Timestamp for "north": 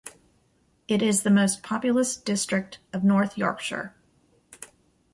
3.03-3.37